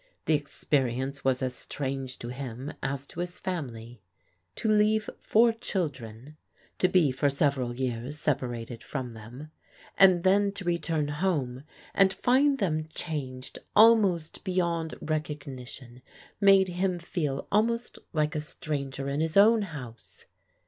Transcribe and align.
The 0.25 0.33
experience 0.33 1.23
was 1.23 1.43
as 1.43 1.53
strange 1.53 2.17
to 2.17 2.29
him 2.29 2.73
as 2.81 3.05
to 3.05 3.19
his 3.19 3.37
family. 3.37 4.01
To 4.55 4.67
leave 4.67 5.11
four 5.19 5.53
children, 5.53 6.37
to 6.79 6.87
be 6.87 7.11
for 7.11 7.29
several 7.29 7.75
years 7.75 8.17
separated 8.17 8.81
from 8.81 9.11
them, 9.11 9.51
and 9.95 10.23
then 10.23 10.53
to 10.53 10.65
return 10.65 11.07
home, 11.09 11.65
and 11.93 12.11
find 12.13 12.57
them 12.57 12.87
changed 12.95 13.59
almost 13.75 14.43
beyond 14.43 14.95
recognition 15.01 16.01
made 16.39 16.69
him 16.69 16.97
feel 16.97 17.47
almost 17.51 17.99
like 18.11 18.33
a 18.33 18.41
stranger 18.41 19.07
in 19.07 19.19
his 19.19 19.37
own 19.37 19.61
house. 19.61 20.25